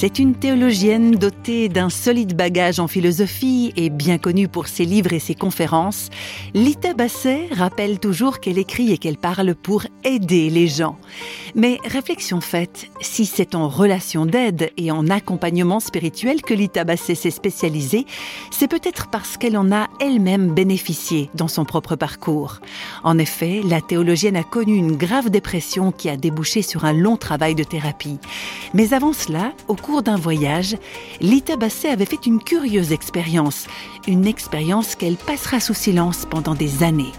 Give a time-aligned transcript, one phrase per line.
[0.00, 5.12] C'est une théologienne dotée d'un solide bagage en philosophie et bien connue pour ses livres
[5.12, 6.08] et ses conférences.
[6.54, 10.96] Lita Basset rappelle toujours qu'elle écrit et qu'elle parle pour aider les gens.
[11.54, 17.14] Mais réflexion faite, si c'est en relation d'aide et en accompagnement spirituel que Lita Basset
[17.14, 18.06] s'est spécialisée,
[18.50, 22.60] c'est peut-être parce qu'elle en a elle-même bénéficié dans son propre parcours.
[23.04, 27.18] En effet, la théologienne a connu une grave dépression qui a débouché sur un long
[27.18, 28.18] travail de thérapie.
[28.72, 30.76] Mais avant cela, au cours d'un voyage,
[31.20, 33.66] Lita Basset avait fait une curieuse expérience,
[34.06, 37.12] une expérience qu'elle passera sous silence pendant des années.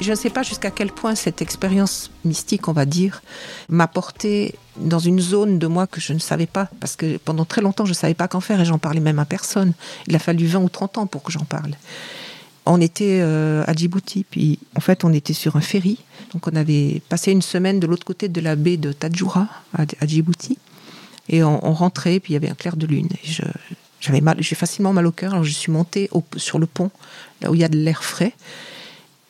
[0.00, 3.22] Je ne sais pas jusqu'à quel point cette expérience mystique, on va dire,
[3.68, 7.44] m'a porté dans une zone de moi que je ne savais pas, parce que pendant
[7.44, 9.72] très longtemps, je ne savais pas qu'en faire et j'en parlais même à personne.
[10.06, 11.72] Il a fallu 20 ou 30 ans pour que j'en parle.
[12.66, 15.98] On était euh, à Djibouti, puis en fait, on était sur un ferry.
[16.34, 20.06] Donc, on avait passé une semaine de l'autre côté de la baie de Tadjoura, à
[20.06, 20.58] Djibouti.
[21.28, 23.08] Et on, rentrait, puis il y avait un clair de lune.
[24.00, 26.90] j'avais mal, j'ai facilement mal au cœur, alors je suis montée sur le pont,
[27.42, 28.32] là où il y a de l'air frais.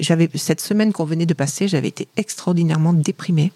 [0.00, 3.52] J'avais cette semaine qu'on venait de passer, j'avais été extraordinairement déprimée.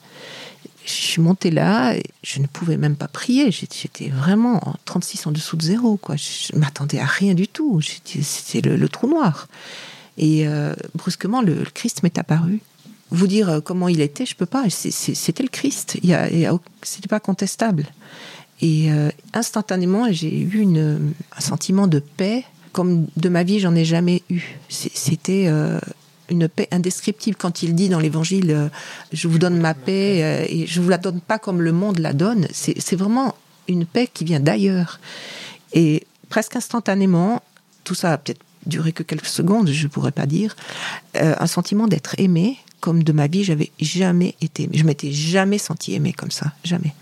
[0.85, 3.51] Je suis montée là, et je ne pouvais même pas prier.
[3.51, 5.99] J'étais vraiment en 36 en dessous de zéro.
[5.99, 6.17] Quoi.
[6.17, 7.83] Je m'attendais à rien du tout.
[7.83, 9.49] C'était le, trou noir.
[10.17, 12.61] Et euh, brusquement, le, Christ m'est apparu.
[13.11, 14.65] Vous dire euh, comment il était, je peux pas.
[14.69, 15.99] C'était le Christ.
[16.03, 16.17] Il
[16.83, 17.87] c'était pas contestable.
[18.61, 23.85] Et euh, instantanément, j'ai eu un sentiment de paix comme de ma vie, j'en ai
[23.85, 24.43] jamais eu.
[24.69, 25.81] C'était euh,
[26.29, 28.71] une paix indescriptible quand il dit dans l'Évangile
[29.13, 32.13] Je vous donne ma paix et je vous la donne pas comme le monde la
[32.13, 32.47] donne.
[32.53, 33.35] C'est vraiment
[33.69, 35.01] une paix qui vient d'ailleurs.
[35.73, 37.43] Et presque instantanément,
[37.85, 40.55] tout ça a peut-être duré que quelques secondes, je pourrais pas dire,
[41.15, 44.69] un sentiment d'être aimé comme de ma vie, j'avais jamais été.
[44.73, 46.95] Je m'étais jamais senti aimé comme ça, jamais.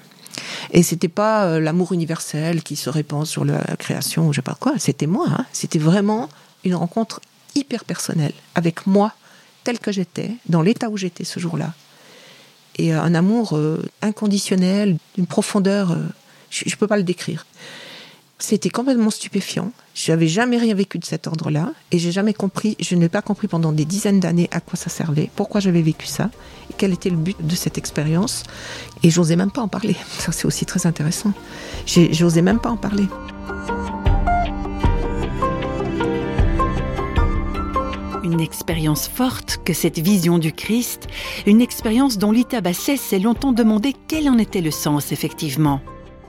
[0.72, 4.42] Et c'était pas euh, l'amour universel qui se répand sur la création ou je sais
[4.42, 4.74] pas quoi.
[4.78, 5.26] C'était moi.
[5.30, 5.46] Hein.
[5.52, 6.28] C'était vraiment
[6.64, 7.20] une rencontre
[7.54, 9.12] hyper personnelle avec moi,
[9.64, 11.72] tel que j'étais, dans l'état où j'étais ce jour-là.
[12.78, 15.96] Et euh, un amour euh, inconditionnel, d'une profondeur,
[16.50, 17.46] je, ne peux pas le décrire.
[18.38, 19.72] C'était complètement stupéfiant.
[19.94, 23.48] J'avais jamais rien vécu de cet ordre-là et j'ai jamais compris, je n'ai pas compris
[23.48, 26.30] pendant des dizaines d'années à quoi ça servait, pourquoi j'avais vécu ça
[26.70, 28.42] et quel était le but de cette expérience.
[29.02, 29.96] Et j'osais même pas en parler.
[30.18, 31.32] Ça, c'est aussi très intéressant.
[31.86, 33.06] J'osais même pas en parler.
[38.22, 41.06] Une expérience forte que cette vision du Christ,
[41.46, 45.80] une expérience dont Lita Basset s'est longtemps demandé quel en était le sens effectivement.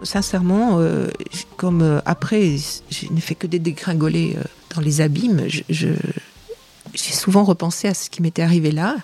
[0.04, 1.08] Sincèrement, euh,
[1.56, 2.56] comme euh, après,
[2.90, 4.44] je n'ai fait que des dégringoler euh,
[4.76, 5.96] dans les abîmes, j'ai
[6.94, 8.96] souvent repensé à ce qui m'était arrivé là,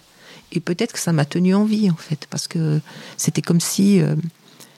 [0.51, 2.79] et peut-être que ça m'a tenu en vie en fait, parce que
[3.17, 4.01] c'était comme si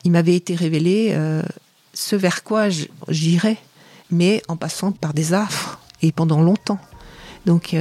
[0.05, 1.13] il m'avait été révélé
[1.93, 2.69] ce vers quoi
[3.09, 3.57] j'irais,
[4.09, 6.79] mais en passant par des affres et pendant longtemps.
[7.45, 7.75] Donc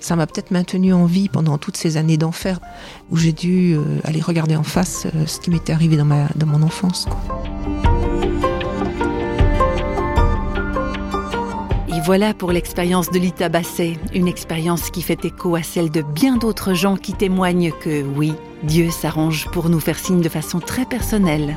[0.00, 2.60] ça m'a peut-être maintenu en vie pendant toutes ces années d'enfer
[3.10, 6.62] où j'ai dû aller regarder en face ce qui m'était arrivé dans, ma, dans mon
[6.62, 7.06] enfance.
[12.08, 16.38] Voilà pour l'expérience de Lita Basset, une expérience qui fait écho à celle de bien
[16.38, 18.32] d'autres gens qui témoignent que oui,
[18.62, 21.54] Dieu s'arrange pour nous faire signe de façon très personnelle.